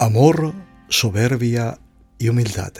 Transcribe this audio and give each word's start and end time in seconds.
Amor, 0.00 0.54
soberbia 0.88 1.80
y 2.18 2.28
humildad. 2.28 2.72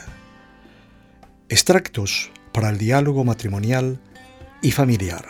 Extractos 1.49 2.31
para 2.53 2.71
el 2.71 2.79
diálogo 2.79 3.25
matrimonial 3.25 3.99
y 4.63 4.71
familiar. 4.71 5.25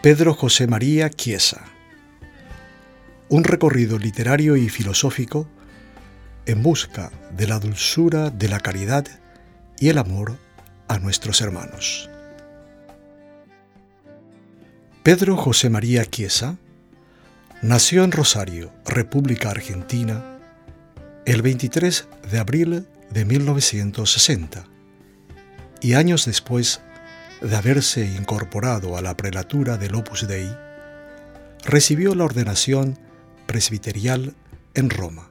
Pedro 0.00 0.34
José 0.34 0.68
María 0.68 1.10
Chiesa. 1.10 1.64
Un 3.28 3.42
recorrido 3.42 3.98
literario 3.98 4.56
y 4.56 4.68
filosófico 4.68 5.48
en 6.46 6.62
busca 6.62 7.10
de 7.36 7.48
la 7.48 7.58
dulzura 7.58 8.30
de 8.30 8.48
la 8.48 8.60
caridad 8.60 9.08
y 9.80 9.88
el 9.88 9.98
amor 9.98 10.36
a 10.86 11.00
nuestros 11.00 11.40
hermanos. 11.40 12.08
Pedro 15.02 15.36
José 15.36 15.68
María 15.68 16.04
Chiesa 16.04 16.58
nació 17.62 18.04
en 18.04 18.12
Rosario, 18.12 18.72
República 18.84 19.50
Argentina, 19.50 20.38
el 21.26 21.42
23 21.42 22.08
de 22.30 22.38
abril 22.38 22.86
de 23.10 23.24
1960 23.24 24.64
y 25.80 25.94
años 25.94 26.24
después 26.26 26.80
de 27.40 27.56
haberse 27.56 28.04
incorporado 28.06 28.96
a 28.96 29.02
la 29.02 29.16
prelatura 29.16 29.76
del 29.76 29.94
Opus 29.94 30.26
Dei, 30.26 30.48
recibió 31.64 32.14
la 32.14 32.24
ordenación 32.24 32.98
presbiterial 33.46 34.34
en 34.74 34.90
Roma, 34.90 35.30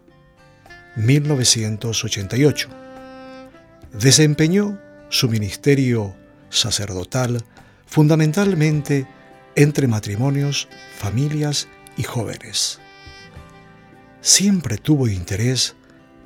1988. 0.95 2.69
Desempeñó 3.93 4.79
su 5.09 5.29
ministerio 5.29 6.15
sacerdotal 6.49 7.43
fundamentalmente 7.85 9.07
entre 9.55 9.87
matrimonios, 9.87 10.67
familias 10.97 11.67
y 11.97 12.03
jóvenes. 12.03 12.79
Siempre 14.21 14.77
tuvo 14.77 15.07
interés 15.07 15.75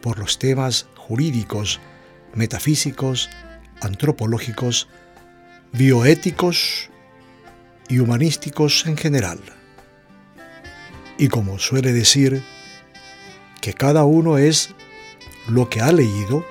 por 0.01 0.19
los 0.19 0.39
temas 0.39 0.87
jurídicos, 0.95 1.79
metafísicos, 2.33 3.29
antropológicos, 3.81 4.87
bioéticos 5.71 6.89
y 7.87 7.99
humanísticos 7.99 8.85
en 8.85 8.97
general. 8.97 9.39
Y 11.17 11.27
como 11.27 11.59
suele 11.59 11.93
decir, 11.93 12.43
que 13.61 13.73
cada 13.73 14.05
uno 14.05 14.37
es 14.37 14.73
lo 15.47 15.69
que 15.69 15.81
ha 15.81 15.91
leído, 15.91 16.45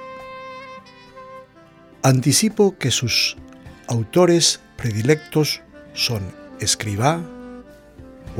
anticipo 2.03 2.79
que 2.79 2.91
sus 2.91 3.37
autores 3.89 4.61
predilectos 4.77 5.61
son 5.93 6.23
Escribá, 6.61 7.21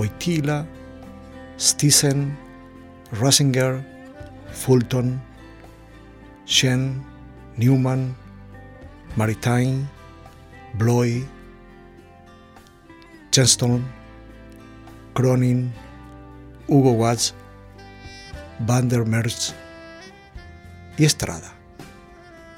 Wojtyla, 0.01 0.67
Stisen, 1.59 2.35
Rasinger, 3.13 3.85
Fulton, 4.51 5.21
Shen, 6.47 7.05
Newman, 7.59 8.17
Maritain, 9.17 9.87
Bloy, 10.79 11.27
Cheston, 13.31 13.85
Cronin, 15.13 15.71
Hugo 16.67 16.93
Watts, 16.93 17.35
Van 18.61 18.89
der 18.89 19.05
Merch 19.05 19.53
y 20.97 21.05
Estrada. 21.05 21.53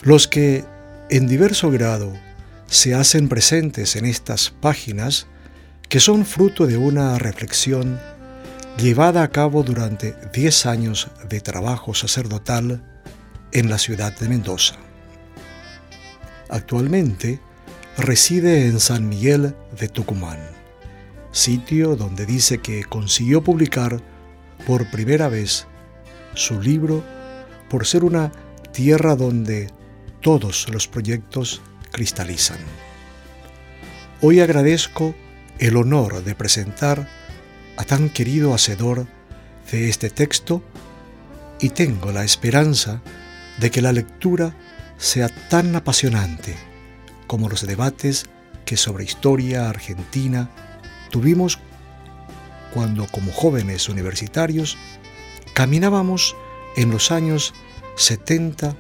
Los 0.02 0.28
que 0.28 0.64
en 1.10 1.26
diverso 1.26 1.72
grado 1.72 2.12
se 2.68 2.94
hacen 2.94 3.28
presentes 3.28 3.96
en 3.96 4.04
estas 4.04 4.50
páginas 4.50 5.26
que 5.92 6.00
son 6.00 6.24
fruto 6.24 6.66
de 6.66 6.78
una 6.78 7.18
reflexión 7.18 8.00
llevada 8.78 9.22
a 9.22 9.28
cabo 9.28 9.62
durante 9.62 10.16
10 10.32 10.64
años 10.64 11.08
de 11.28 11.42
trabajo 11.42 11.92
sacerdotal 11.92 12.82
en 13.52 13.68
la 13.68 13.76
ciudad 13.76 14.18
de 14.18 14.26
Mendoza. 14.26 14.76
Actualmente 16.48 17.40
reside 17.98 18.68
en 18.68 18.80
San 18.80 19.06
Miguel 19.06 19.54
de 19.78 19.88
Tucumán, 19.88 20.38
sitio 21.30 21.94
donde 21.94 22.24
dice 22.24 22.56
que 22.56 22.84
consiguió 22.84 23.44
publicar 23.44 24.00
por 24.66 24.90
primera 24.90 25.28
vez 25.28 25.66
su 26.32 26.58
libro 26.58 27.04
por 27.68 27.84
ser 27.86 28.04
una 28.04 28.32
tierra 28.72 29.14
donde 29.14 29.68
todos 30.22 30.70
los 30.70 30.88
proyectos 30.88 31.60
cristalizan. 31.90 32.60
Hoy 34.22 34.40
agradezco 34.40 35.14
el 35.62 35.76
honor 35.76 36.24
de 36.24 36.34
presentar 36.34 37.08
a 37.76 37.84
tan 37.84 38.08
querido 38.08 38.52
hacedor 38.52 39.06
de 39.70 39.88
este 39.88 40.10
texto 40.10 40.60
y 41.60 41.68
tengo 41.68 42.10
la 42.10 42.24
esperanza 42.24 43.00
de 43.60 43.70
que 43.70 43.80
la 43.80 43.92
lectura 43.92 44.56
sea 44.98 45.28
tan 45.28 45.76
apasionante 45.76 46.56
como 47.28 47.48
los 47.48 47.64
debates 47.64 48.26
que 48.64 48.76
sobre 48.76 49.04
historia 49.04 49.68
argentina 49.68 50.50
tuvimos 51.12 51.60
cuando 52.74 53.06
como 53.06 53.30
jóvenes 53.30 53.88
universitarios 53.88 54.76
caminábamos 55.54 56.34
en 56.76 56.90
los 56.90 57.12
años 57.12 57.54
70 57.94 58.74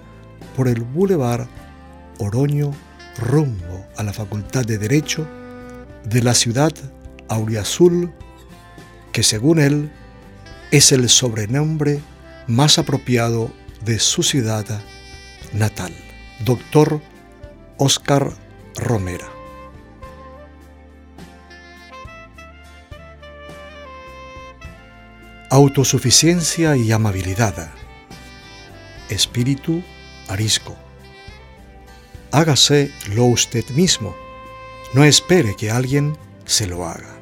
por 0.56 0.66
el 0.66 0.80
Boulevard 0.80 1.46
Oroño 2.18 2.72
rumbo 3.18 3.86
a 3.96 4.02
la 4.02 4.12
Facultad 4.12 4.64
de 4.64 4.78
Derecho 4.78 5.28
de 6.04 6.22
la 6.22 6.34
ciudad 6.34 6.72
Auriazul 7.28 8.12
que 9.12 9.22
según 9.22 9.58
él 9.58 9.92
es 10.70 10.90
el 10.92 11.08
sobrenombre 11.08 12.00
más 12.46 12.78
apropiado 12.78 13.52
de 13.84 13.98
su 13.98 14.22
ciudad 14.22 14.64
natal, 15.52 15.94
doctor 16.44 17.00
Oscar 17.76 18.32
Romera. 18.76 19.28
Autosuficiencia 25.50 26.76
y 26.76 26.90
amabilidad. 26.92 27.70
Espíritu 29.10 29.82
arisco. 30.28 30.74
Hágase 32.30 32.90
lo 33.14 33.26
usted 33.26 33.68
mismo, 33.70 34.16
no 34.94 35.04
espere 35.04 35.56
que 35.56 35.70
alguien 35.70 36.16
se 36.44 36.66
lo 36.66 36.86
haga. 36.86 37.18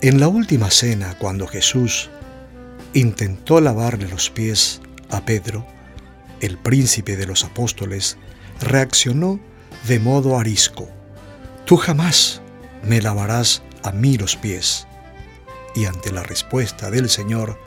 En 0.00 0.20
la 0.20 0.28
última 0.28 0.70
cena, 0.70 1.16
cuando 1.18 1.46
Jesús 1.46 2.10
intentó 2.94 3.60
lavarle 3.60 4.08
los 4.08 4.30
pies 4.30 4.80
a 5.10 5.24
Pedro, 5.24 5.66
el 6.40 6.58
príncipe 6.58 7.16
de 7.16 7.26
los 7.26 7.44
apóstoles, 7.44 8.16
reaccionó 8.60 9.40
de 9.86 9.98
modo 9.98 10.38
arisco. 10.38 10.88
Tú 11.64 11.76
jamás 11.76 12.40
me 12.82 13.00
lavarás 13.00 13.62
a 13.82 13.92
mí 13.92 14.16
los 14.16 14.36
pies. 14.36 14.86
Y 15.74 15.84
ante 15.84 16.12
la 16.12 16.22
respuesta 16.22 16.90
del 16.90 17.10
Señor, 17.10 17.58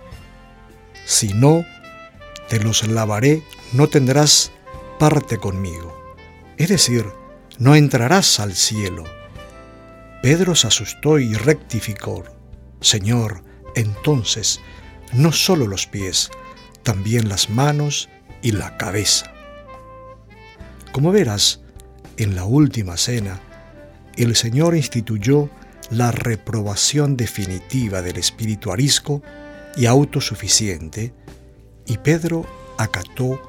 si 1.06 1.34
no 1.34 1.66
te 2.48 2.60
los 2.60 2.88
lavaré, 2.88 3.44
no 3.74 3.88
tendrás 3.88 4.52
parte 5.00 5.38
conmigo. 5.38 6.16
Es 6.58 6.70
decir, 6.70 7.06
no 7.60 7.76
entrarás 7.76 8.40
al 8.40 8.56
cielo. 8.56 9.04
Pedro 10.24 10.56
se 10.56 10.68
asustó 10.68 11.20
y 11.20 11.34
rectificó. 11.34 12.24
Señor, 12.82 13.44
entonces, 13.76 14.62
no 15.14 15.32
solo 15.32 15.68
los 15.68 15.86
pies, 15.86 16.32
también 16.84 17.30
las 17.30 17.50
manos 17.50 18.10
y 18.42 18.54
la 18.54 18.78
cabeza. 18.78 19.32
Como 20.94 21.12
verás, 21.12 21.62
en 22.18 22.36
la 22.36 22.46
última 22.46 22.98
cena, 22.98 23.40
el 24.16 24.36
Señor 24.36 24.76
instituyó 24.76 25.50
la 25.90 26.12
reprobación 26.12 27.18
definitiva 27.18 28.02
del 28.02 28.18
espíritu 28.18 28.72
arisco 28.72 29.22
y 29.76 29.86
autosuficiente, 29.86 31.14
y 31.86 31.98
Pedro 31.98 32.46
acató 32.78 33.42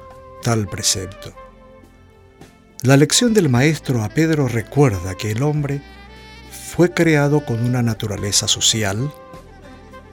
tal 0.43 0.67
precepto. 0.67 1.40
La 2.83 2.97
lección 2.97 3.35
del 3.35 3.47
Maestro 3.47 4.03
a 4.03 4.09
Pedro 4.09 4.47
recuerda 4.47 5.13
que 5.13 5.29
el 5.29 5.43
hombre 5.43 5.81
fue 6.49 6.91
creado 6.91 7.45
con 7.45 7.63
una 7.63 7.83
naturaleza 7.83 8.47
social 8.47 9.13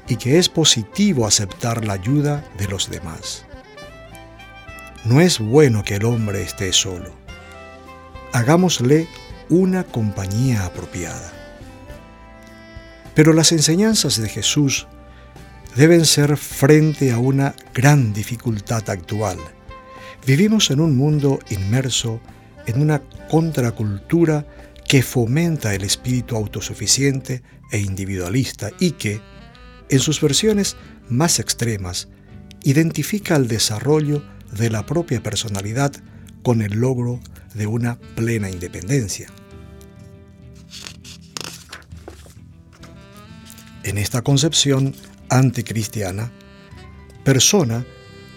y 0.07 0.17
que 0.17 0.39
es 0.39 0.51
positivo 0.51 1.27
aceptar 1.27 1.87
la 1.87 1.95
ayuda 1.95 2.45
de 2.59 2.69
los 2.69 2.91
demás. 2.91 3.47
No 5.07 5.23
es 5.23 5.39
bueno 5.39 5.83
que 5.83 5.95
el 5.95 6.05
hombre 6.05 6.43
esté 6.43 6.75
solo. 6.75 7.11
Hagámosle 8.35 9.09
una 9.49 9.85
compañía 9.85 10.67
apropiada. 10.67 11.33
Pero 13.15 13.33
las 13.33 13.51
enseñanzas 13.53 14.21
de 14.21 14.29
Jesús 14.29 14.87
deben 15.75 16.05
ser 16.05 16.37
frente 16.37 17.13
a 17.13 17.19
una 17.19 17.55
gran 17.73 18.13
dificultad 18.13 18.91
actual. 18.91 19.39
Vivimos 20.27 20.71
en 20.71 20.81
un 20.81 20.99
mundo 20.99 21.39
inmerso 21.49 22.21
una 22.77 23.03
contracultura 23.31 24.47
que 24.87 25.03
fomenta 25.03 25.75
el 25.75 25.85
espíritu 25.85 26.37
autosuficiente 26.37 27.43
e 27.71 27.79
individualista 27.79 28.71
y 28.79 28.93
que, 28.93 29.21
en 29.89 30.01
sus 30.01 30.21
versiones 30.21 30.77
más 31.09 31.39
extremas, 31.39 32.09
identifica 32.65 33.37
el 33.37 33.49
desarrollo 33.49 34.23
de 34.53 34.71
la 34.71 34.85
propia 34.87 35.23
personalidad 35.23 35.93
con 36.43 36.63
el 36.63 36.81
logro 36.81 37.21
de 37.55 37.67
una 37.67 37.99
plena 38.15 38.51
independencia. 38.51 39.29
En 43.85 43.99
esta 43.99 44.23
concepción 44.23 44.95
anticristiana, 45.31 46.31
persona 47.25 47.85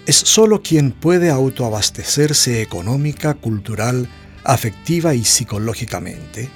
es 0.05 0.15
sólo 0.15 0.61
quien 0.61 0.91
puede 0.91 1.29
autoabastecerse 1.29 2.61
económica, 2.61 3.33
cultural, 3.35 4.09
afectiva 4.43 5.13
y 5.13 5.23
psicológicamente, 5.23 6.49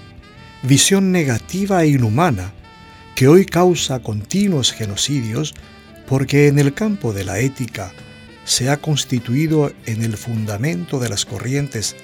visión 0.64 1.12
negativa 1.12 1.84
e 1.84 1.90
inhumana 1.90 2.54
que 3.16 3.28
hoy 3.28 3.46
causa 3.46 4.02
continuos 4.02 4.72
genocidios 4.72 5.54
porque 6.08 6.48
en 6.48 6.60
el 6.60 6.74
campo 6.74 7.14
de 7.14 7.24
la 7.24 7.40
ética 7.40 7.94
se 8.44 8.70
ha 8.70 8.78
constituido 8.78 9.74
en 9.86 10.04
el 10.04 10.18
fundamento 10.18 11.00
de 11.00 11.10
las 11.10 11.26
corrientes 11.26 11.96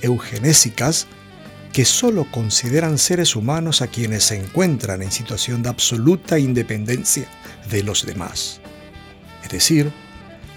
eugenésicas 0.00 1.06
que 1.72 1.84
sólo 1.84 2.30
consideran 2.30 2.98
seres 2.98 3.34
humanos 3.34 3.82
a 3.82 3.86
quienes 3.86 4.24
se 4.24 4.36
encuentran 4.36 5.02
en 5.02 5.10
situación 5.10 5.62
de 5.62 5.70
absoluta 5.70 6.38
independencia 6.38 7.26
de 7.70 7.82
los 7.82 8.04
demás. 8.04 8.60
Es 9.42 9.50
decir, 9.50 9.90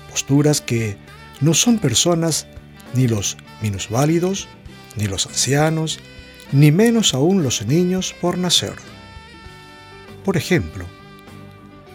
posturas 0.10 0.62
que 0.62 0.98
no 1.42 1.54
son 1.54 1.80
personas 1.80 2.48
ni 2.94 3.08
los 3.08 3.38
minusválidos, 3.62 4.48
ni 4.96 5.08
los 5.08 5.28
ancianos, 5.28 6.00
ni 6.52 6.72
menos 6.72 7.14
aún 7.14 7.44
los 7.44 7.66
niños 7.66 8.16
por 8.22 8.38
nacer. 8.38 8.76
Por 10.24 10.38
ejemplo, 10.38 10.86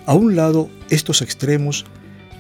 a 0.06 0.14
un 0.14 0.36
lado 0.36 0.70
estos 0.88 1.22
extremos, 1.22 1.84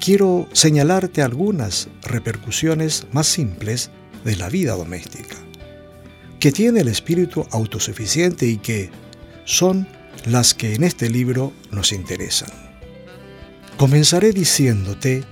quiero 0.02 0.48
señalarte 0.52 1.22
algunas 1.22 1.88
repercusiones 2.02 3.06
más 3.12 3.26
simples 3.26 3.90
de 4.24 4.36
la 4.36 4.48
vida 4.48 4.74
doméstica 4.74 5.36
que 6.40 6.52
tiene 6.52 6.80
el 6.80 6.88
espíritu 6.88 7.46
autosuficiente 7.50 8.46
y 8.46 8.56
que 8.56 8.90
son 9.44 9.86
las 10.24 10.54
que 10.54 10.74
en 10.74 10.84
este 10.84 11.10
libro 11.10 11.52
nos 11.70 11.92
interesan. 11.92 12.48
Comenzaré 13.76 14.32
diciéndote 14.32 15.22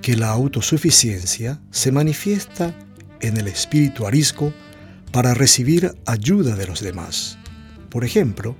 que 0.00 0.16
la 0.16 0.30
autosuficiencia 0.30 1.60
se 1.70 1.90
manifiesta 1.90 2.72
en 3.20 3.36
el 3.36 3.48
espíritu 3.48 4.06
arisco 4.06 4.52
para 5.14 5.32
recibir 5.32 5.94
ayuda 6.06 6.56
de 6.56 6.66
los 6.66 6.80
demás. 6.80 7.38
Por 7.88 8.04
ejemplo, 8.04 8.56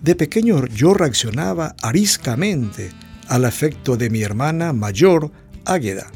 de 0.00 0.14
pequeño 0.14 0.64
yo 0.64 0.94
reaccionaba 0.94 1.76
ariscamente 1.82 2.88
al 3.28 3.44
afecto 3.44 3.98
de 3.98 4.08
mi 4.08 4.22
hermana 4.22 4.72
mayor, 4.72 5.30
Águeda, 5.66 6.06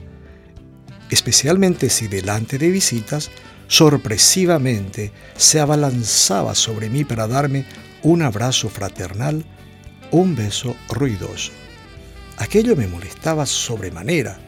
especialmente 1.11 1.91
si 1.91 2.09
delante 2.09 2.57
de 2.57 2.71
visitas 2.71 3.31
sorpresivamente 3.69 5.13
se 5.37 5.61
abalanzaba 5.61 6.55
sobre 6.55 6.89
mí 6.89 7.05
para 7.05 7.27
darme 7.27 7.67
un 8.03 8.23
abrazo 8.23 8.71
fraternal, 8.71 9.45
un 10.11 10.35
beso 10.35 10.77
ruidoso. 10.89 11.53
Aquello 12.39 12.75
me 12.75 12.87
molestaba 12.87 13.45
sobremanera 13.45 14.39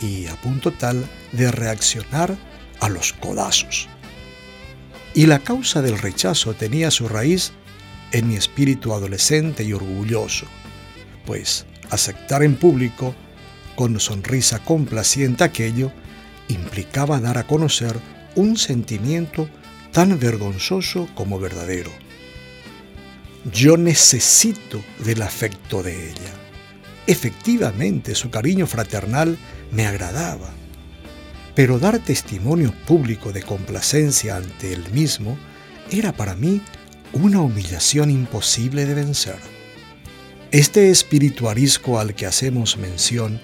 y 0.00 0.28
a 0.28 0.36
punto 0.36 0.72
tal 0.72 1.04
de 1.32 1.52
reaccionar 1.52 2.38
a 2.80 2.88
los 2.88 3.12
codazos. 3.12 3.90
Y 5.14 5.26
la 5.26 5.40
causa 5.40 5.82
del 5.82 5.98
rechazo 5.98 6.54
tenía 6.54 6.90
su 6.90 7.08
raíz 7.08 7.52
en 8.12 8.28
mi 8.28 8.36
espíritu 8.36 8.94
adolescente 8.94 9.62
y 9.64 9.72
orgulloso, 9.72 10.46
pues 11.26 11.66
aceptar 11.90 12.42
en 12.42 12.56
público, 12.56 13.14
con 13.76 13.98
sonrisa 14.00 14.58
complaciente 14.64 15.44
aquello, 15.44 15.92
implicaba 16.48 17.20
dar 17.20 17.38
a 17.38 17.46
conocer 17.46 17.98
un 18.34 18.56
sentimiento 18.56 19.48
tan 19.92 20.18
vergonzoso 20.18 21.08
como 21.14 21.38
verdadero. 21.38 21.90
Yo 23.52 23.76
necesito 23.76 24.82
del 25.04 25.22
afecto 25.22 25.82
de 25.82 26.10
ella. 26.10 26.32
Efectivamente, 27.06 28.14
su 28.14 28.30
cariño 28.30 28.66
fraternal 28.66 29.36
me 29.72 29.86
agradaba. 29.86 30.50
Pero 31.54 31.78
dar 31.78 31.98
testimonio 31.98 32.72
público 32.86 33.32
de 33.32 33.42
complacencia 33.42 34.36
ante 34.36 34.72
él 34.72 34.84
mismo 34.92 35.36
era 35.90 36.12
para 36.12 36.34
mí 36.34 36.62
una 37.12 37.40
humillación 37.40 38.10
imposible 38.10 38.86
de 38.86 38.94
vencer. 38.94 39.38
Este 40.50 40.90
espirituarisco 40.90 41.98
al 41.98 42.14
que 42.14 42.26
hacemos 42.26 42.76
mención 42.78 43.40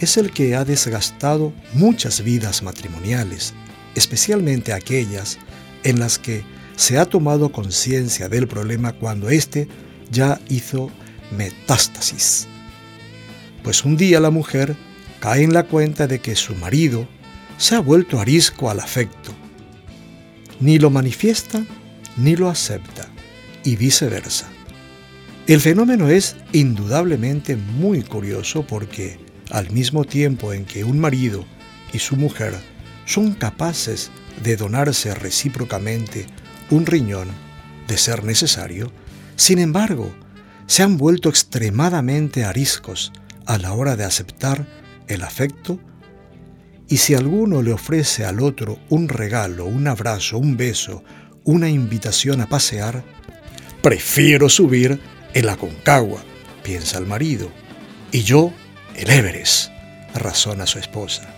es 0.00 0.16
el 0.16 0.30
que 0.30 0.54
ha 0.54 0.64
desgastado 0.64 1.52
muchas 1.74 2.22
vidas 2.22 2.62
matrimoniales 2.62 3.54
especialmente 3.96 4.72
aquellas 4.72 5.38
en 5.82 5.98
las 5.98 6.20
que 6.20 6.44
se 6.76 6.98
ha 6.98 7.06
tomado 7.06 7.50
conciencia 7.50 8.28
del 8.28 8.46
problema 8.46 8.92
cuando 8.92 9.30
éste 9.30 9.66
ya 10.10 10.38
hizo 10.48 10.90
metástasis. 11.36 12.46
Pues 13.64 13.84
un 13.84 13.96
día 13.96 14.20
la 14.20 14.30
mujer 14.30 14.76
cae 15.18 15.42
en 15.42 15.54
la 15.54 15.64
cuenta 15.64 16.06
de 16.06 16.20
que 16.20 16.36
su 16.36 16.54
marido 16.54 17.08
se 17.58 17.74
ha 17.74 17.80
vuelto 17.80 18.20
arisco 18.20 18.70
al 18.70 18.80
afecto. 18.80 19.32
Ni 20.60 20.78
lo 20.78 20.90
manifiesta 20.90 21.64
ni 22.16 22.34
lo 22.34 22.48
acepta, 22.48 23.08
y 23.62 23.76
viceversa. 23.76 24.48
El 25.46 25.60
fenómeno 25.60 26.08
es 26.08 26.36
indudablemente 26.52 27.56
muy 27.56 28.02
curioso 28.02 28.66
porque 28.66 29.18
al 29.50 29.70
mismo 29.70 30.04
tiempo 30.04 30.52
en 30.52 30.64
que 30.64 30.82
un 30.82 30.98
marido 30.98 31.44
y 31.92 31.98
su 31.98 32.16
mujer 32.16 32.54
son 33.04 33.34
capaces 33.34 34.10
de 34.42 34.56
donarse 34.56 35.14
recíprocamente 35.14 36.26
un 36.70 36.84
riñón, 36.84 37.28
de 37.86 37.96
ser 37.96 38.24
necesario, 38.24 38.90
sin 39.36 39.60
embargo, 39.60 40.12
se 40.66 40.82
han 40.82 40.96
vuelto 40.96 41.28
extremadamente 41.28 42.44
ariscos 42.44 43.12
a 43.46 43.58
la 43.58 43.72
hora 43.72 43.94
de 43.94 44.04
aceptar 44.04 44.66
el 45.06 45.22
afecto 45.22 45.78
y 46.88 46.98
si 46.98 47.14
alguno 47.14 47.62
le 47.62 47.72
ofrece 47.72 48.24
al 48.24 48.40
otro 48.40 48.78
un 48.88 49.08
regalo, 49.08 49.66
un 49.66 49.88
abrazo, 49.88 50.38
un 50.38 50.56
beso, 50.56 51.02
una 51.44 51.68
invitación 51.68 52.40
a 52.40 52.48
pasear, 52.48 53.04
prefiero 53.82 54.48
subir 54.48 55.00
en 55.34 55.46
la 55.46 55.56
concagua, 55.56 56.22
piensa 56.62 56.98
el 56.98 57.06
marido, 57.06 57.50
y 58.12 58.22
yo 58.22 58.52
el 58.94 59.10
Everest, 59.10 59.70
razona 60.14 60.66
su 60.66 60.78
esposa. 60.78 61.28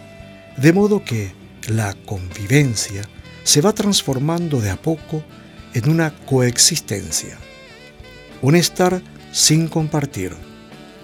De 0.56 0.72
modo 0.72 1.04
que 1.04 1.32
la 1.68 1.94
convivencia 2.06 3.02
se 3.42 3.60
va 3.60 3.72
transformando 3.72 4.60
de 4.60 4.70
a 4.70 4.76
poco 4.76 5.24
en 5.74 5.88
una 5.88 6.14
coexistencia, 6.26 7.38
un 8.42 8.54
estar 8.54 9.02
sin 9.32 9.68
compartir, 9.68 10.34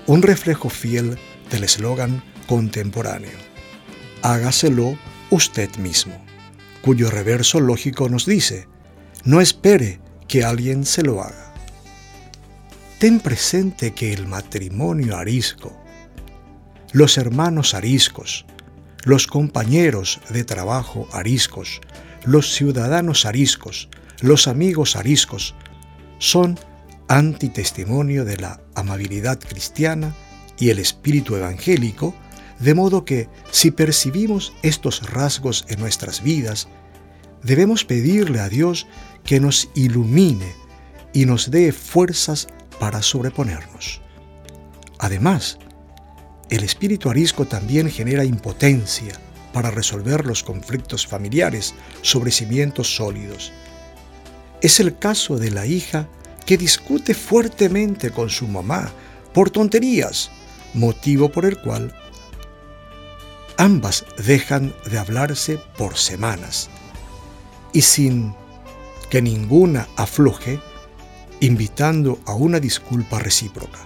un 0.06 0.22
reflejo 0.22 0.68
fiel 0.68 1.18
del 1.50 1.64
eslogan 1.64 2.22
contemporáneo. 2.46 3.53
Hágaselo 4.24 4.96
usted 5.28 5.68
mismo, 5.76 6.14
cuyo 6.80 7.10
reverso 7.10 7.60
lógico 7.60 8.08
nos 8.08 8.24
dice, 8.24 8.66
no 9.22 9.42
espere 9.42 10.00
que 10.28 10.44
alguien 10.44 10.86
se 10.86 11.02
lo 11.02 11.22
haga. 11.22 11.52
Ten 12.98 13.20
presente 13.20 13.92
que 13.92 14.14
el 14.14 14.26
matrimonio 14.26 15.18
arisco, 15.18 15.78
los 16.92 17.18
hermanos 17.18 17.74
ariscos, 17.74 18.46
los 19.04 19.26
compañeros 19.26 20.22
de 20.30 20.42
trabajo 20.42 21.06
ariscos, 21.12 21.82
los 22.24 22.54
ciudadanos 22.54 23.26
ariscos, 23.26 23.90
los 24.22 24.48
amigos 24.48 24.96
ariscos, 24.96 25.54
son 26.18 26.58
antitestimonio 27.08 28.24
de 28.24 28.38
la 28.38 28.62
amabilidad 28.74 29.38
cristiana 29.38 30.16
y 30.58 30.70
el 30.70 30.78
espíritu 30.78 31.36
evangélico, 31.36 32.14
de 32.58 32.74
modo 32.74 33.04
que 33.04 33.28
si 33.50 33.70
percibimos 33.70 34.52
estos 34.62 35.10
rasgos 35.10 35.64
en 35.68 35.80
nuestras 35.80 36.22
vidas, 36.22 36.68
debemos 37.42 37.84
pedirle 37.84 38.40
a 38.40 38.48
Dios 38.48 38.86
que 39.24 39.40
nos 39.40 39.70
ilumine 39.74 40.54
y 41.12 41.26
nos 41.26 41.50
dé 41.50 41.72
fuerzas 41.72 42.48
para 42.78 43.02
sobreponernos. 43.02 44.00
Además, 44.98 45.58
el 46.50 46.64
espíritu 46.64 47.10
arisco 47.10 47.46
también 47.46 47.90
genera 47.90 48.24
impotencia 48.24 49.18
para 49.52 49.70
resolver 49.70 50.26
los 50.26 50.42
conflictos 50.42 51.06
familiares 51.06 51.74
sobre 52.02 52.30
cimientos 52.30 52.96
sólidos. 52.96 53.52
Es 54.60 54.80
el 54.80 54.98
caso 54.98 55.38
de 55.38 55.50
la 55.50 55.66
hija 55.66 56.08
que 56.44 56.58
discute 56.58 57.14
fuertemente 57.14 58.10
con 58.10 58.30
su 58.30 58.48
mamá 58.48 58.92
por 59.32 59.50
tonterías, 59.50 60.30
motivo 60.74 61.30
por 61.30 61.44
el 61.44 61.58
cual 61.60 61.94
ambas 63.56 64.04
dejan 64.18 64.74
de 64.90 64.98
hablarse 64.98 65.58
por 65.76 65.96
semanas 65.96 66.70
y 67.72 67.82
sin 67.82 68.34
que 69.10 69.22
ninguna 69.22 69.88
afloje, 69.96 70.60
invitando 71.40 72.18
a 72.26 72.34
una 72.34 72.60
disculpa 72.60 73.18
recíproca. 73.18 73.78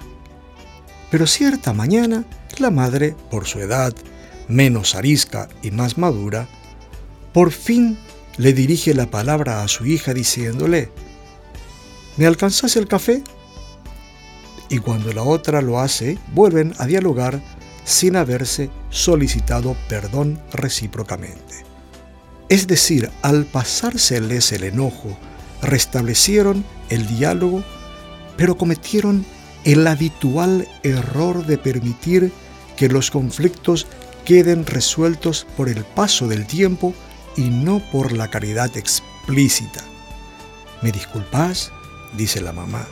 Pero 1.10 1.26
cierta 1.26 1.72
mañana, 1.72 2.24
la 2.58 2.70
madre, 2.70 3.14
por 3.30 3.46
su 3.46 3.60
edad, 3.60 3.94
menos 4.48 4.94
arisca 4.94 5.48
y 5.62 5.70
más 5.70 5.98
madura, 5.98 6.48
por 7.32 7.50
fin 7.50 7.98
le 8.36 8.52
dirige 8.52 8.94
la 8.94 9.10
palabra 9.10 9.62
a 9.62 9.68
su 9.68 9.86
hija 9.86 10.14
diciéndole, 10.14 10.90
¿me 12.16 12.26
alcanzas 12.26 12.76
el 12.76 12.86
café? 12.86 13.22
Y 14.68 14.78
cuando 14.78 15.12
la 15.12 15.22
otra 15.22 15.62
lo 15.62 15.80
hace, 15.80 16.18
vuelven 16.34 16.74
a 16.78 16.86
dialogar 16.86 17.40
sin 17.88 18.16
haberse 18.16 18.68
solicitado 18.90 19.74
perdón 19.88 20.38
recíprocamente. 20.52 21.64
Es 22.50 22.66
decir, 22.66 23.10
al 23.22 23.46
pasárseles 23.46 24.52
el 24.52 24.64
enojo, 24.64 25.16
restablecieron 25.62 26.66
el 26.90 27.06
diálogo, 27.06 27.64
pero 28.36 28.58
cometieron 28.58 29.24
el 29.64 29.86
habitual 29.86 30.68
error 30.82 31.46
de 31.46 31.56
permitir 31.56 32.30
que 32.76 32.90
los 32.90 33.10
conflictos 33.10 33.86
queden 34.26 34.66
resueltos 34.66 35.46
por 35.56 35.70
el 35.70 35.82
paso 35.84 36.28
del 36.28 36.46
tiempo 36.46 36.92
y 37.38 37.48
no 37.48 37.80
por 37.90 38.12
la 38.12 38.28
caridad 38.28 38.76
explícita. 38.76 39.82
¿Me 40.82 40.92
disculpas? 40.92 41.72
dice 42.18 42.42
la 42.42 42.52
mamá. 42.52 42.86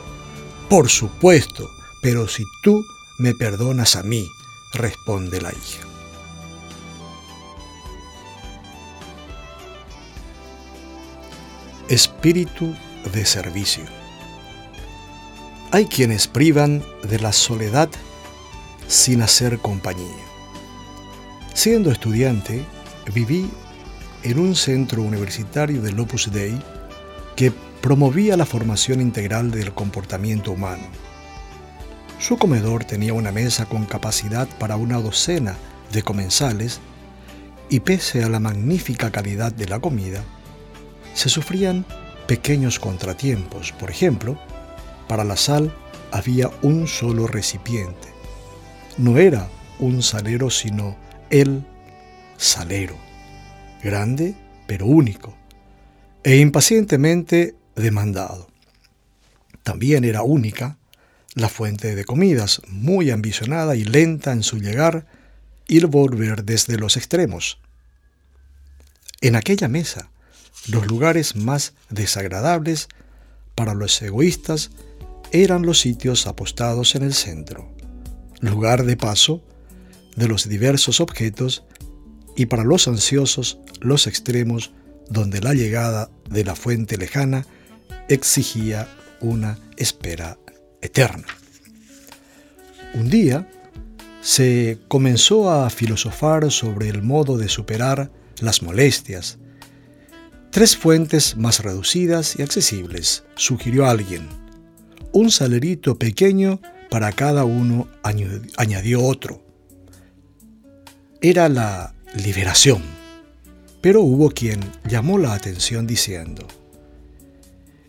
Por 0.70 0.88
supuesto, 0.88 1.68
pero 2.02 2.28
si 2.28 2.44
tú 2.62 2.82
me 3.18 3.34
perdonas 3.34 3.94
a 3.96 4.02
mí, 4.02 4.26
responde 4.72 5.40
la 5.40 5.50
hija. 5.50 5.86
Espíritu 11.88 12.74
de 13.12 13.24
servicio. 13.24 13.84
Hay 15.70 15.86
quienes 15.86 16.26
privan 16.26 16.82
de 17.02 17.18
la 17.18 17.32
soledad 17.32 17.88
sin 18.88 19.22
hacer 19.22 19.58
compañía. 19.58 20.24
Siendo 21.54 21.90
estudiante, 21.90 22.64
viví 23.14 23.50
en 24.22 24.38
un 24.38 24.54
centro 24.56 25.02
universitario 25.02 25.80
del 25.80 25.98
Opus 26.00 26.32
Dei 26.32 26.60
que 27.36 27.52
promovía 27.80 28.36
la 28.36 28.46
formación 28.46 29.00
integral 29.00 29.50
del 29.50 29.72
comportamiento 29.72 30.52
humano. 30.52 30.84
Su 32.18 32.38
comedor 32.38 32.84
tenía 32.84 33.12
una 33.12 33.30
mesa 33.30 33.66
con 33.66 33.84
capacidad 33.84 34.48
para 34.58 34.76
una 34.76 35.00
docena 35.00 35.56
de 35.92 36.02
comensales 36.02 36.80
y 37.68 37.80
pese 37.80 38.24
a 38.24 38.28
la 38.28 38.40
magnífica 38.40 39.10
calidad 39.10 39.52
de 39.52 39.66
la 39.66 39.80
comida, 39.80 40.22
se 41.14 41.28
sufrían 41.28 41.84
pequeños 42.26 42.78
contratiempos. 42.78 43.72
Por 43.72 43.90
ejemplo, 43.90 44.38
para 45.08 45.24
la 45.24 45.36
sal 45.36 45.74
había 46.10 46.50
un 46.62 46.86
solo 46.86 47.26
recipiente. 47.26 48.08
No 48.96 49.18
era 49.18 49.48
un 49.78 50.02
salero, 50.02 50.50
sino 50.50 50.96
el 51.30 51.64
salero. 52.38 52.96
Grande, 53.82 54.34
pero 54.66 54.86
único. 54.86 55.34
E 56.24 56.38
impacientemente 56.38 57.54
demandado. 57.74 58.48
También 59.62 60.04
era 60.04 60.22
única 60.22 60.78
la 61.36 61.50
fuente 61.50 61.94
de 61.94 62.06
comidas, 62.06 62.62
muy 62.66 63.10
ambicionada 63.10 63.76
y 63.76 63.84
lenta 63.84 64.32
en 64.32 64.42
su 64.42 64.58
llegar 64.58 65.06
y 65.68 65.80
volver 65.84 66.44
desde 66.44 66.78
los 66.78 66.96
extremos. 66.96 67.58
En 69.20 69.36
aquella 69.36 69.68
mesa 69.68 70.10
los 70.66 70.86
lugares 70.86 71.36
más 71.36 71.74
desagradables 71.90 72.88
para 73.54 73.74
los 73.74 74.00
egoístas 74.00 74.70
eran 75.30 75.62
los 75.62 75.78
sitios 75.78 76.26
apostados 76.26 76.94
en 76.94 77.02
el 77.02 77.12
centro, 77.12 77.70
lugar 78.40 78.86
de 78.86 78.96
paso 78.96 79.44
de 80.16 80.28
los 80.28 80.48
diversos 80.48 81.00
objetos 81.00 81.64
y 82.34 82.46
para 82.46 82.64
los 82.64 82.88
ansiosos 82.88 83.58
los 83.80 84.06
extremos 84.06 84.72
donde 85.10 85.42
la 85.42 85.52
llegada 85.52 86.08
de 86.30 86.44
la 86.44 86.56
fuente 86.56 86.96
lejana 86.96 87.46
exigía 88.08 88.88
una 89.20 89.58
espera 89.76 90.38
eterna. 90.86 91.26
Un 92.94 93.10
día 93.10 93.48
se 94.22 94.78
comenzó 94.88 95.50
a 95.50 95.70
filosofar 95.70 96.50
sobre 96.50 96.88
el 96.88 97.02
modo 97.02 97.36
de 97.38 97.48
superar 97.48 98.10
las 98.40 98.62
molestias, 98.62 99.38
Tres 100.56 100.74
fuentes 100.74 101.36
más 101.36 101.62
reducidas 101.62 102.38
y 102.38 102.42
accesibles, 102.42 103.24
sugirió 103.34 103.84
alguien. 103.84 104.26
Un 105.12 105.30
salerito 105.30 105.98
pequeño 105.98 106.62
para 106.88 107.12
cada 107.12 107.44
uno, 107.44 107.88
añadió 108.02 109.04
otro. 109.04 109.44
Era 111.20 111.50
la 111.50 111.94
liberación. 112.14 112.80
Pero 113.82 114.00
hubo 114.00 114.30
quien 114.30 114.60
llamó 114.88 115.18
la 115.18 115.34
atención 115.34 115.86
diciendo, 115.86 116.48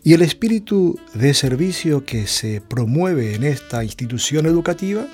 ¿y 0.08 0.14
el 0.14 0.22
espíritu 0.22 0.98
de 1.12 1.34
servicio 1.34 2.06
que 2.06 2.26
se 2.26 2.62
promueve 2.62 3.34
en 3.34 3.44
esta 3.44 3.84
institución 3.84 4.46
educativa? 4.46 5.06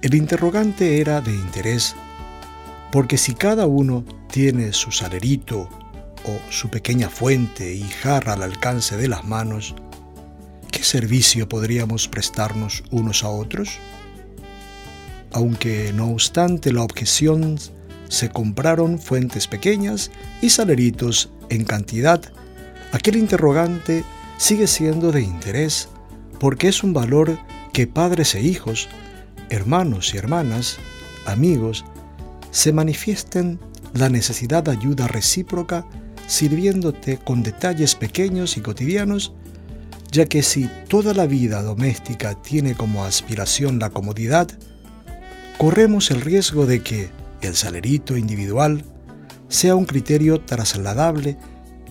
El 0.00 0.14
interrogante 0.14 0.98
era 0.98 1.20
de 1.20 1.30
interés 1.30 1.94
porque 2.90 3.18
si 3.18 3.34
cada 3.34 3.66
uno 3.66 4.06
tiene 4.32 4.72
su 4.72 4.92
salerito 4.92 5.68
o 6.24 6.40
su 6.50 6.70
pequeña 6.70 7.10
fuente 7.10 7.74
y 7.74 7.82
jarra 7.82 8.32
al 8.32 8.42
alcance 8.42 8.96
de 8.96 9.08
las 9.08 9.26
manos, 9.26 9.74
¿qué 10.70 10.82
servicio 10.82 11.46
podríamos 11.46 12.08
prestarnos 12.08 12.82
unos 12.90 13.24
a 13.24 13.28
otros? 13.28 13.78
Aunque 15.32 15.92
no 15.92 16.12
obstante 16.12 16.72
la 16.72 16.82
objeción, 16.82 17.58
se 18.08 18.30
compraron 18.30 18.98
fuentes 18.98 19.48
pequeñas 19.48 20.10
y 20.40 20.48
saleritos 20.48 21.28
en 21.50 21.64
cantidad, 21.64 22.22
aquel 22.94 23.16
interrogante 23.16 24.04
sigue 24.36 24.68
siendo 24.68 25.10
de 25.10 25.20
interés 25.20 25.88
porque 26.38 26.68
es 26.68 26.84
un 26.84 26.92
valor 26.92 27.36
que 27.72 27.88
padres 27.88 28.36
e 28.36 28.40
hijos, 28.40 28.88
hermanos 29.50 30.14
y 30.14 30.18
hermanas, 30.18 30.78
amigos, 31.26 31.84
se 32.52 32.72
manifiesten 32.72 33.58
la 33.94 34.08
necesidad 34.08 34.62
de 34.62 34.70
ayuda 34.70 35.08
recíproca 35.08 35.84
sirviéndote 36.28 37.18
con 37.18 37.42
detalles 37.42 37.96
pequeños 37.96 38.56
y 38.56 38.60
cotidianos, 38.60 39.32
ya 40.12 40.26
que 40.26 40.44
si 40.44 40.70
toda 40.88 41.14
la 41.14 41.26
vida 41.26 41.62
doméstica 41.62 42.40
tiene 42.42 42.76
como 42.76 43.04
aspiración 43.04 43.80
la 43.80 43.90
comodidad, 43.90 44.46
corremos 45.58 46.12
el 46.12 46.20
riesgo 46.20 46.64
de 46.64 46.80
que 46.84 47.10
el 47.42 47.56
salerito 47.56 48.16
individual 48.16 48.84
sea 49.48 49.74
un 49.74 49.84
criterio 49.84 50.40
trasladable 50.40 51.36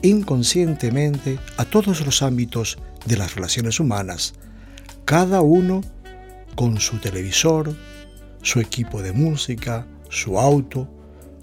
inconscientemente 0.04 1.40
a 1.58 1.66
todos 1.66 2.06
los 2.06 2.22
ámbitos 2.22 2.78
de 3.06 3.18
las 3.18 3.34
relaciones 3.34 3.80
humanas, 3.80 4.36
cada 5.06 5.42
uno 5.42 5.82
con 6.56 6.80
su 6.80 7.00
televisor, 7.00 7.76
su 8.44 8.60
equipo 8.60 9.02
de 9.02 9.14
música, 9.14 9.88
su 10.10 10.40
auto, 10.40 10.88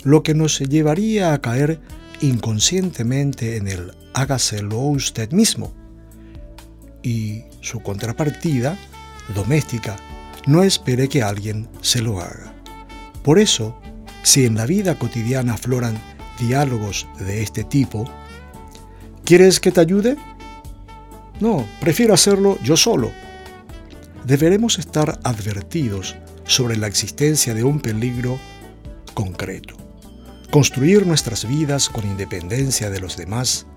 lo 0.05 0.23
que 0.23 0.35
nos 0.35 0.61
llevaría 0.61 1.33
a 1.33 1.41
caer 1.41 1.81
inconscientemente 2.21 3.57
en 3.57 3.67
el 3.67 3.93
hágaselo 4.15 4.79
usted 4.79 5.33
mismo. 5.33 5.75
Y 7.03 7.45
su 7.61 7.81
contrapartida, 7.81 8.79
doméstica, 9.35 9.97
no 10.47 10.63
espere 10.63 11.09
que 11.09 11.23
alguien 11.23 11.69
se 11.81 12.03
lo 12.03 12.21
haga. 12.21 12.55
Por 13.23 13.39
eso, 13.39 13.79
si 14.23 14.45
en 14.45 14.55
la 14.55 14.67
vida 14.67 14.99
cotidiana 14.99 15.55
afloran 15.55 15.99
diálogos 16.39 17.07
de 17.19 17.43
este 17.43 17.65
tipo, 17.65 18.11
¿quieres 19.31 19.61
que 19.61 19.71
te 19.71 19.81
ayude? 19.81 20.17
No, 21.39 21.65
prefiero 21.81 22.13
hacerlo 22.13 22.59
yo 22.65 22.77
solo. 22.77 23.13
Deberemos 24.25 24.81
estar 24.81 25.21
advertidos 25.23 26.17
sobre 26.47 26.77
la 26.77 26.89
existencia 26.89 27.55
de 27.55 27.63
un 27.63 27.79
peligro 27.79 28.41
concreto. 29.15 29.77
Construir 30.51 31.07
nuestras 31.07 31.47
vidas 31.47 31.89
con 31.89 32.09
independencia 32.09 32.91
de 32.91 32.99
los 32.99 33.17
demás, 33.17 33.69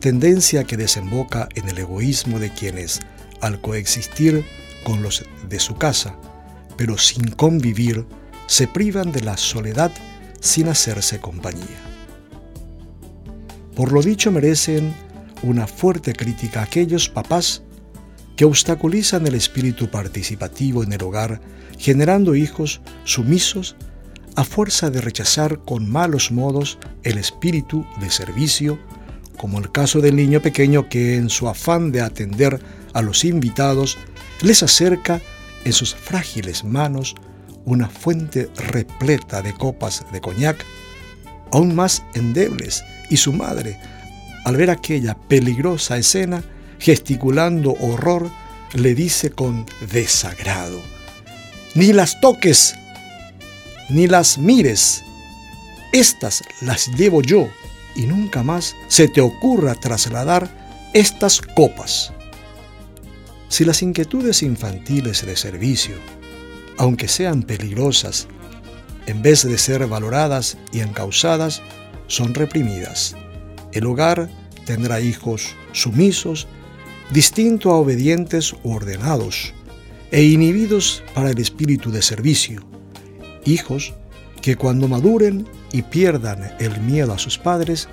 tendencia 0.00 0.64
que 0.64 0.78
desemboca 0.78 1.50
en 1.56 1.68
el 1.68 1.76
egoísmo 1.76 2.38
de 2.38 2.48
quienes, 2.54 3.00
al 3.42 3.60
coexistir 3.60 4.46
con 4.82 5.02
los 5.02 5.26
de 5.46 5.60
su 5.60 5.74
casa, 5.74 6.16
pero 6.78 6.96
sin 6.96 7.32
convivir, 7.32 8.06
se 8.46 8.66
privan 8.66 9.12
de 9.12 9.20
la 9.20 9.36
soledad 9.36 9.92
sin 10.40 10.68
hacerse 10.68 11.20
compañía. 11.20 11.95
Por 13.76 13.92
lo 13.92 14.00
dicho 14.00 14.32
merecen 14.32 14.94
una 15.42 15.66
fuerte 15.66 16.14
crítica 16.14 16.62
aquellos 16.62 17.10
papás 17.10 17.62
que 18.34 18.46
obstaculizan 18.46 19.26
el 19.26 19.34
espíritu 19.34 19.90
participativo 19.90 20.82
en 20.82 20.94
el 20.94 21.02
hogar, 21.02 21.42
generando 21.78 22.34
hijos 22.34 22.80
sumisos 23.04 23.76
a 24.34 24.44
fuerza 24.44 24.88
de 24.88 25.02
rechazar 25.02 25.58
con 25.58 25.90
malos 25.90 26.32
modos 26.32 26.78
el 27.02 27.18
espíritu 27.18 27.86
de 28.00 28.10
servicio, 28.10 28.78
como 29.36 29.58
el 29.58 29.70
caso 29.70 30.00
del 30.00 30.16
niño 30.16 30.40
pequeño 30.40 30.88
que 30.88 31.16
en 31.16 31.28
su 31.28 31.46
afán 31.46 31.92
de 31.92 32.00
atender 32.00 32.58
a 32.94 33.02
los 33.02 33.26
invitados 33.26 33.98
les 34.40 34.62
acerca 34.62 35.20
en 35.66 35.74
sus 35.74 35.94
frágiles 35.94 36.64
manos 36.64 37.14
una 37.66 37.90
fuente 37.90 38.48
repleta 38.56 39.42
de 39.42 39.52
copas 39.52 40.06
de 40.12 40.20
coñac, 40.22 40.64
aún 41.56 41.74
más 41.74 42.02
endebles, 42.12 42.84
y 43.08 43.16
su 43.16 43.32
madre, 43.32 43.78
al 44.44 44.56
ver 44.56 44.68
aquella 44.68 45.14
peligrosa 45.14 45.96
escena, 45.96 46.44
gesticulando 46.78 47.72
horror, 47.80 48.30
le 48.74 48.94
dice 48.94 49.30
con 49.30 49.64
desagrado, 49.90 50.82
Ni 51.74 51.94
las 51.94 52.20
toques, 52.20 52.74
ni 53.88 54.06
las 54.06 54.36
mires, 54.36 55.02
estas 55.94 56.42
las 56.60 56.88
llevo 56.88 57.22
yo, 57.22 57.48
y 57.94 58.02
nunca 58.02 58.42
más 58.42 58.76
se 58.88 59.08
te 59.08 59.22
ocurra 59.22 59.74
trasladar 59.76 60.50
estas 60.92 61.40
copas. 61.40 62.12
Si 63.48 63.64
las 63.64 63.80
inquietudes 63.80 64.42
infantiles 64.42 65.24
de 65.24 65.36
servicio, 65.36 65.94
aunque 66.76 67.08
sean 67.08 67.42
peligrosas, 67.44 68.28
en 69.06 69.22
vez 69.22 69.44
de 69.44 69.58
ser 69.58 69.86
valoradas 69.86 70.58
y 70.72 70.80
encausadas, 70.80 71.62
son 72.08 72.34
reprimidas, 72.34 73.16
el 73.72 73.86
hogar 73.86 74.28
tendrá 74.64 75.00
hijos 75.00 75.54
sumisos, 75.72 76.46
distinto 77.10 77.70
a 77.70 77.76
obedientes 77.76 78.54
o 78.62 78.74
ordenados, 78.74 79.54
e 80.10 80.24
inhibidos 80.24 81.02
para 81.14 81.30
el 81.30 81.38
espíritu 81.38 81.90
de 81.90 82.02
servicio, 82.02 82.62
hijos 83.44 83.94
que 84.40 84.56
cuando 84.56 84.88
maduren 84.88 85.46
y 85.72 85.82
pierdan 85.82 86.54
el 86.58 86.80
miedo 86.80 87.12
a 87.12 87.18
sus 87.18 87.38
padres, 87.38 87.88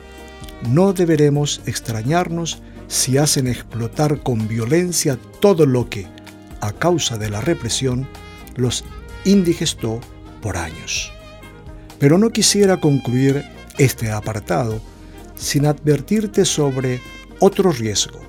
no 0.70 0.94
deberemos 0.94 1.62
extrañarnos 1.66 2.62
si 2.88 3.18
hacen 3.18 3.48
explotar 3.48 4.22
con 4.22 4.48
violencia 4.48 5.18
todo 5.40 5.66
lo 5.66 5.90
que, 5.90 6.08
a 6.62 6.72
causa 6.72 7.18
de 7.18 7.30
la 7.30 7.42
represión, 7.42 8.08
los 8.56 8.86
indigestó 9.26 10.00
por 10.44 10.58
años. 10.58 11.12
Pero 11.98 12.20
no 12.20 12.30
quisiera 12.30 12.78
concluir 12.78 13.46
este 13.80 14.12
apartado 14.12 14.82
sin 15.36 15.66
advertirte 15.66 16.46
sobre 16.46 17.02
otro 17.40 17.72
riesgo. 17.72 18.20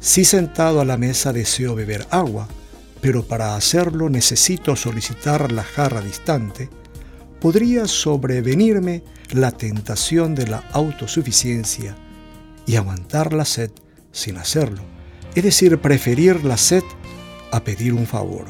Si 0.00 0.24
sentado 0.24 0.80
a 0.80 0.84
la 0.84 0.96
mesa 0.96 1.32
deseo 1.32 1.74
beber 1.74 2.06
agua, 2.10 2.48
pero 3.00 3.24
para 3.24 3.56
hacerlo 3.56 4.08
necesito 4.08 4.76
solicitar 4.76 5.52
la 5.52 5.64
jarra 5.64 6.00
distante, 6.00 6.70
podría 7.40 7.88
sobrevenirme 7.88 9.02
la 9.32 9.50
tentación 9.50 10.36
de 10.36 10.46
la 10.46 10.58
autosuficiencia 10.72 11.96
y 12.66 12.76
aguantar 12.76 13.32
la 13.32 13.44
sed 13.44 13.72
sin 14.12 14.36
hacerlo, 14.36 14.82
es 15.34 15.42
decir, 15.42 15.78
preferir 15.78 16.44
la 16.44 16.56
sed 16.56 16.84
a 17.50 17.64
pedir 17.64 17.94
un 17.94 18.06
favor, 18.06 18.46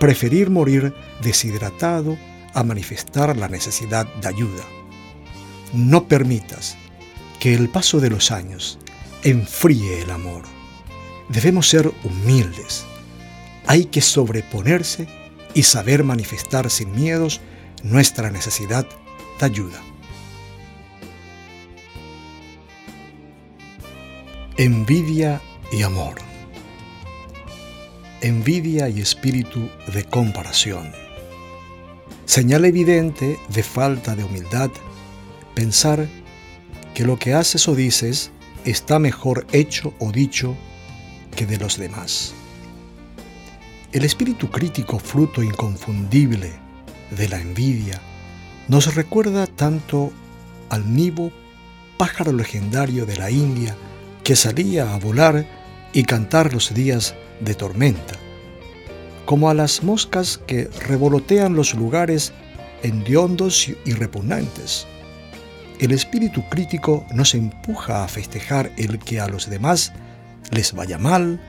preferir 0.00 0.48
morir 0.48 0.94
deshidratado 1.22 2.18
a 2.54 2.64
manifestar 2.64 3.36
la 3.36 3.48
necesidad 3.48 4.06
de 4.14 4.28
ayuda. 4.28 4.64
No 5.74 6.08
permitas 6.08 6.76
que 7.38 7.54
el 7.54 7.68
paso 7.68 8.00
de 8.00 8.10
los 8.10 8.32
años 8.32 8.78
enfríe 9.22 10.02
el 10.02 10.10
amor. 10.10 10.42
Debemos 11.28 11.68
ser 11.68 11.92
humildes. 12.02 12.84
Hay 13.66 13.84
que 13.84 14.00
sobreponerse 14.00 15.06
y 15.54 15.64
saber 15.64 16.02
manifestar 16.02 16.70
sin 16.70 16.92
miedos 16.92 17.40
nuestra 17.82 18.30
necesidad 18.30 18.86
de 19.38 19.46
ayuda. 19.46 19.80
Envidia 24.56 25.42
y 25.70 25.82
amor. 25.82 26.29
Envidia 28.22 28.90
y 28.90 29.00
espíritu 29.00 29.70
de 29.94 30.04
comparación. 30.04 30.92
Señal 32.26 32.66
evidente 32.66 33.38
de 33.48 33.62
falta 33.62 34.14
de 34.14 34.24
humildad 34.24 34.70
pensar 35.54 36.06
que 36.92 37.06
lo 37.06 37.18
que 37.18 37.32
haces 37.32 37.66
o 37.66 37.74
dices 37.74 38.30
está 38.66 38.98
mejor 38.98 39.46
hecho 39.52 39.94
o 40.00 40.12
dicho 40.12 40.54
que 41.34 41.46
de 41.46 41.56
los 41.56 41.78
demás. 41.78 42.34
El 43.90 44.04
espíritu 44.04 44.50
crítico, 44.50 44.98
fruto 44.98 45.42
inconfundible 45.42 46.52
de 47.16 47.26
la 47.26 47.40
envidia, 47.40 48.02
nos 48.68 48.94
recuerda 48.94 49.46
tanto 49.46 50.12
al 50.68 50.94
nivo, 50.94 51.32
pájaro 51.96 52.34
legendario 52.34 53.06
de 53.06 53.16
la 53.16 53.30
India, 53.30 53.74
que 54.24 54.36
salía 54.36 54.92
a 54.92 54.98
volar 54.98 55.46
y 55.94 56.04
cantar 56.04 56.52
los 56.52 56.74
días 56.74 57.14
de 57.40 57.54
tormenta, 57.54 58.14
como 59.24 59.50
a 59.50 59.54
las 59.54 59.82
moscas 59.82 60.38
que 60.46 60.68
revolotean 60.88 61.54
los 61.54 61.74
lugares 61.74 62.32
hendiondos 62.82 63.68
y 63.68 63.92
repugnantes. 63.92 64.86
El 65.78 65.92
espíritu 65.92 66.42
crítico 66.48 67.06
nos 67.12 67.34
empuja 67.34 68.04
a 68.04 68.08
festejar 68.08 68.70
el 68.76 68.98
que 68.98 69.20
a 69.20 69.28
los 69.28 69.48
demás 69.48 69.92
les 70.50 70.72
vaya 70.72 70.98
mal 70.98 71.40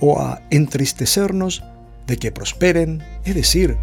o 0.00 0.20
a 0.20 0.42
entristecernos 0.50 1.62
de 2.06 2.16
que 2.16 2.32
prosperen, 2.32 3.02
es 3.24 3.34
decir, 3.34 3.76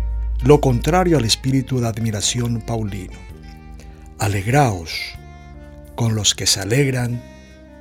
lo 0.44 0.62
contrario 0.62 1.18
al 1.18 1.26
espíritu 1.26 1.80
de 1.80 1.88
admiración 1.88 2.62
paulino. 2.62 3.18
Alegraos 4.20 5.16
con 5.96 6.16
los 6.16 6.34
que 6.34 6.48
se 6.48 6.60
alegran 6.60 7.22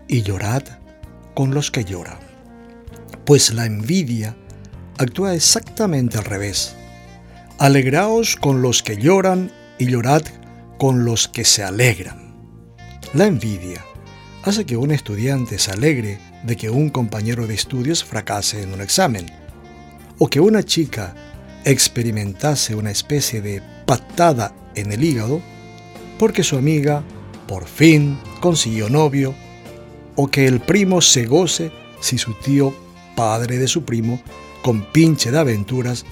y 0.09 0.23
llorad 0.23 0.63
con 1.35 1.55
los 1.55 1.71
que 1.71 1.85
lloran. 1.85 2.32
Pues 3.25 3.53
la 3.55 3.67
envidia 3.67 4.37
actúa 4.99 5.35
exactamente 5.35 6.19
al 6.19 6.25
revés. 6.25 6.75
Alegraos 7.59 8.37
con 8.37 8.63
los 8.63 8.83
que 8.83 8.97
lloran 8.97 9.53
y 9.79 9.87
llorad 9.87 10.23
con 10.79 11.05
los 11.05 11.29
que 11.29 11.45
se 11.45 11.63
alegran. 11.63 12.35
La 13.15 13.27
envidia 13.27 13.85
hace 14.43 14.67
que 14.67 14.77
un 14.77 14.91
estudiante 14.91 15.59
se 15.59 15.71
alegre 15.71 16.19
de 16.43 16.57
que 16.57 16.71
un 16.71 16.91
compañero 16.91 17.47
de 17.47 17.55
estudios 17.55 18.03
fracase 18.03 18.63
en 18.63 18.73
un 18.73 18.81
examen, 18.81 19.27
o 20.19 20.29
que 20.29 20.41
una 20.41 20.65
chica 20.65 21.15
experimentase 21.65 22.75
una 22.75 22.91
especie 22.91 23.41
de 23.41 23.63
patada 23.87 24.55
en 24.75 24.91
el 24.91 25.05
hígado 25.05 25.41
porque 26.19 26.43
su 26.43 26.57
amiga 26.57 27.05
por 27.47 27.67
fin 27.67 28.19
consiguió 28.41 28.89
novio 28.89 29.35
o 30.17 30.29
que 30.29 30.47
el 30.47 30.61
primo 30.61 31.01
se 31.01 31.27
goce 31.27 31.71
si 32.01 32.19
su 32.19 32.35
tío, 32.35 32.75
padre 33.15 33.59
de 33.59 33.69
su 33.69 33.85
primo, 33.85 34.21
con 34.63 34.83
pinche 34.83 35.31
de 35.31 35.39
aventuras, 35.39 36.05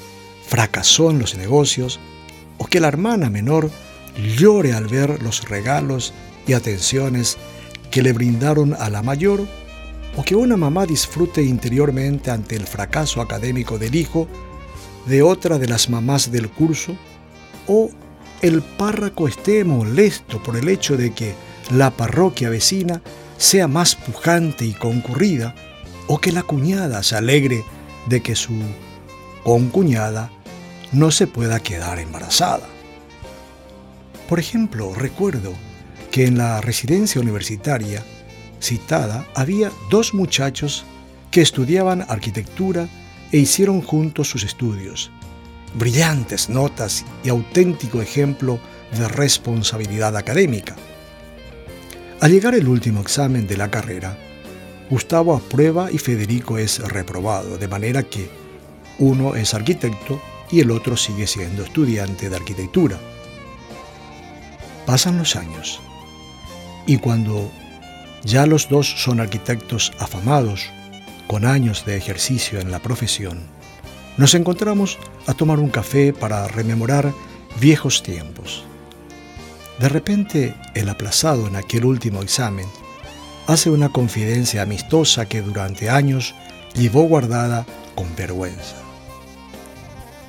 fracasó 0.46 1.10
en 1.10 1.18
los 1.18 1.36
negocios, 1.36 2.00
o 2.58 2.66
que 2.66 2.80
la 2.80 2.88
hermana 2.88 3.30
menor 3.30 3.70
llore 4.36 4.72
al 4.72 4.86
ver 4.86 5.22
los 5.22 5.48
regalos 5.48 6.12
y 6.46 6.52
atenciones 6.52 7.38
que 7.90 8.02
le 8.02 8.12
brindaron 8.12 8.74
a 8.74 8.90
la 8.90 9.02
mayor, 9.02 9.46
o 10.16 10.24
que 10.24 10.34
una 10.34 10.56
mamá 10.56 10.86
disfrute 10.86 11.42
interiormente 11.42 12.30
ante 12.30 12.56
el 12.56 12.66
fracaso 12.66 13.20
académico 13.20 13.78
del 13.78 13.94
hijo 13.94 14.26
de 15.06 15.22
otra 15.22 15.58
de 15.58 15.68
las 15.68 15.88
mamás 15.88 16.30
del 16.30 16.50
curso, 16.50 16.96
o 17.66 17.90
el 18.42 18.62
párroco 18.62 19.28
esté 19.28 19.64
molesto 19.64 20.42
por 20.42 20.56
el 20.56 20.68
hecho 20.68 20.96
de 20.96 21.12
que 21.12 21.34
la 21.70 21.90
parroquia 21.90 22.50
vecina 22.50 23.00
sea 23.38 23.68
más 23.68 23.94
pujante 23.94 24.64
y 24.64 24.72
concurrida, 24.72 25.54
o 26.06 26.18
que 26.18 26.32
la 26.32 26.42
cuñada 26.42 27.02
se 27.02 27.16
alegre 27.16 27.64
de 28.06 28.20
que 28.22 28.34
su 28.34 28.54
concuñada 29.44 30.30
no 30.92 31.10
se 31.10 31.26
pueda 31.26 31.60
quedar 31.60 31.98
embarazada. 31.98 32.68
Por 34.28 34.38
ejemplo, 34.38 34.94
recuerdo 34.94 35.52
que 36.10 36.26
en 36.26 36.38
la 36.38 36.60
residencia 36.60 37.20
universitaria 37.20 38.04
citada 38.60 39.26
había 39.34 39.70
dos 39.90 40.14
muchachos 40.14 40.84
que 41.30 41.40
estudiaban 41.40 42.04
arquitectura 42.08 42.88
e 43.32 43.38
hicieron 43.38 43.80
juntos 43.80 44.28
sus 44.28 44.44
estudios. 44.44 45.10
Brillantes 45.74 46.48
notas 46.48 47.04
y 47.22 47.28
auténtico 47.28 48.02
ejemplo 48.02 48.58
de 48.96 49.06
responsabilidad 49.06 50.16
académica. 50.16 50.74
Al 52.20 52.32
llegar 52.32 52.54
el 52.54 52.68
último 52.68 53.00
examen 53.00 53.46
de 53.46 53.56
la 53.56 53.70
carrera, 53.70 54.18
Gustavo 54.90 55.36
aprueba 55.36 55.90
y 55.92 55.98
Federico 55.98 56.58
es 56.58 56.80
reprobado, 56.80 57.56
de 57.56 57.68
manera 57.68 58.02
que 58.02 58.28
uno 58.98 59.36
es 59.36 59.54
arquitecto 59.54 60.20
y 60.50 60.58
el 60.58 60.72
otro 60.72 60.96
sigue 60.96 61.28
siendo 61.28 61.62
estudiante 61.62 62.28
de 62.28 62.34
arquitectura. 62.34 62.98
Pasan 64.86 65.16
los 65.16 65.36
años 65.36 65.80
y 66.86 66.98
cuando 66.98 67.52
ya 68.24 68.46
los 68.46 68.68
dos 68.68 69.02
son 69.04 69.20
arquitectos 69.20 69.92
afamados, 70.00 70.68
con 71.28 71.44
años 71.44 71.84
de 71.84 71.96
ejercicio 71.96 72.58
en 72.58 72.72
la 72.72 72.80
profesión, 72.80 73.38
nos 74.16 74.34
encontramos 74.34 74.98
a 75.28 75.34
tomar 75.34 75.60
un 75.60 75.70
café 75.70 76.12
para 76.12 76.48
rememorar 76.48 77.14
viejos 77.60 78.02
tiempos. 78.02 78.64
De 79.78 79.88
repente, 79.88 80.56
el 80.74 80.88
aplazado 80.88 81.46
en 81.46 81.54
aquel 81.54 81.84
último 81.84 82.22
examen 82.22 82.66
hace 83.50 83.68
una 83.68 83.88
confidencia 83.88 84.62
amistosa 84.62 85.26
que 85.26 85.42
durante 85.42 85.90
años 85.90 86.36
llevó 86.74 87.02
guardada 87.02 87.66
con 87.96 88.14
vergüenza. 88.14 88.76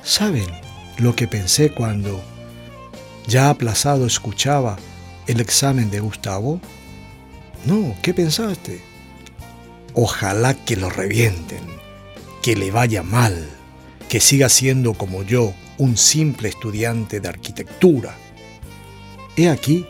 ¿Saben 0.02 0.46
lo 0.98 1.14
que 1.14 1.28
pensé 1.28 1.70
cuando, 1.70 2.20
ya 3.28 3.48
aplazado, 3.48 4.06
escuchaba 4.06 4.76
el 5.28 5.40
examen 5.40 5.88
de 5.88 6.00
Gustavo? 6.00 6.60
No, 7.64 7.94
¿qué 8.02 8.12
pensaste? 8.12 8.82
Ojalá 9.94 10.54
que 10.54 10.74
lo 10.74 10.90
revienten, 10.90 11.62
que 12.42 12.56
le 12.56 12.72
vaya 12.72 13.04
mal, 13.04 13.48
que 14.08 14.18
siga 14.18 14.48
siendo 14.48 14.94
como 14.94 15.22
yo, 15.22 15.54
un 15.78 15.96
simple 15.96 16.48
estudiante 16.48 17.20
de 17.20 17.28
arquitectura. 17.28 18.16
He 19.36 19.48
aquí 19.48 19.86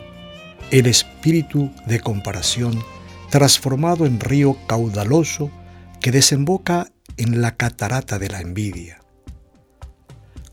el 0.69 0.85
espíritu 0.85 1.71
de 1.87 1.99
comparación 1.99 2.92
transformado 3.33 4.05
en 4.05 4.19
río 4.19 4.55
caudaloso 4.67 5.49
que 6.01 6.11
desemboca 6.11 6.91
en 7.17 7.41
la 7.41 7.55
catarata 7.55 8.19
de 8.19 8.29
la 8.29 8.41
envidia. 8.41 8.99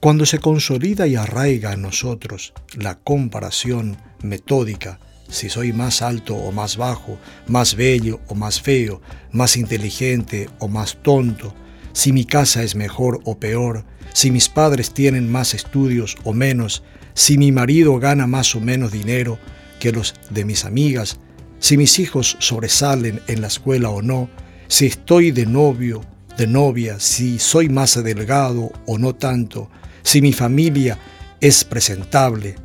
Cuando 0.01 0.25
se 0.25 0.39
consolida 0.39 1.07
y 1.07 1.15
arraiga 1.15 1.75
en 1.75 1.83
nosotros 1.83 2.55
la 2.73 2.95
comparación 2.95 3.99
metódica, 4.23 4.99
si 5.29 5.51
soy 5.51 5.75
más 5.75 6.01
alto 6.01 6.37
o 6.37 6.53
más 6.53 6.79
bajo, 6.79 7.19
más 7.47 7.75
bello 7.75 8.21
o 8.29 8.35
más 8.35 8.63
feo, 8.63 9.03
más 9.31 9.59
inteligente 9.59 10.49
o 10.59 10.67
más 10.67 11.03
tonto, 11.03 11.55
si 11.93 12.15
mi 12.15 12.25
casa 12.25 12.63
es 12.63 12.77
mejor 12.77 13.21
o 13.25 13.39
peor, 13.39 13.85
si 14.15 14.31
mis 14.31 14.49
padres 14.49 14.95
tienen 14.95 15.31
más 15.31 15.53
estudios 15.53 16.17
o 16.25 16.33
menos, 16.33 16.83
si 17.13 17.37
mi 17.37 17.53
marido 17.53 17.99
gana 17.99 18.27
más 18.27 18.55
o 18.55 18.61
menos 18.63 18.91
dinero 18.91 19.39
que 19.81 19.93
los 19.93 20.15
de 20.31 20.47
mis 20.47 20.65
amigas, 20.65 21.21
si 21.61 21.77
mis 21.77 21.99
hijos 21.99 22.37
sobresalen 22.41 23.21
en 23.29 23.41
la 23.41 23.47
escuela 23.47 23.91
o 23.91 24.03
no, 24.03 24.29
si 24.67 24.87
estoy 24.87 25.31
de 25.31 25.47
novio, 25.47 26.01
de 26.37 26.47
novia, 26.47 26.99
si 26.99 27.39
soy 27.39 27.69
más 27.69 28.03
delgado 28.03 28.73
o 28.87 28.99
no 28.99 29.15
tanto, 29.15 29.71
si 30.03 30.23
mi 30.23 30.33
familia 30.33 30.99
es 31.41 31.65
presentable 31.65 32.57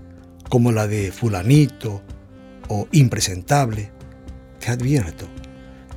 como 0.49 0.71
la 0.71 0.87
de 0.87 1.11
fulanito 1.11 2.01
o 2.69 2.87
impresentable, 2.91 3.91
te 4.59 4.71
advierto 4.71 5.27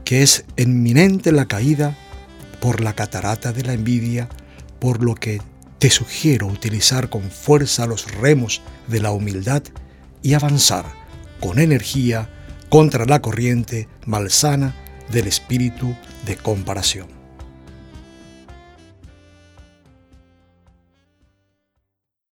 que 0.04 0.22
es 0.22 0.44
inminente 0.56 1.32
la 1.32 1.46
caída 1.46 1.96
por 2.60 2.80
la 2.80 2.94
catarata 2.94 3.52
de 3.52 3.62
la 3.62 3.74
envidia, 3.74 4.28
por 4.80 5.04
lo 5.04 5.14
que 5.14 5.40
te 5.78 5.90
sugiero 5.90 6.46
utilizar 6.46 7.10
con 7.10 7.30
fuerza 7.30 7.86
los 7.86 8.10
remos 8.12 8.62
de 8.88 9.00
la 9.00 9.12
humildad 9.12 9.62
y 10.22 10.34
avanzar 10.34 10.86
con 11.40 11.58
energía 11.58 12.28
contra 12.68 13.04
la 13.04 13.20
corriente 13.20 13.88
malsana 14.06 14.74
del 15.10 15.26
espíritu 15.26 15.94
de 16.26 16.36
comparación. 16.36 17.17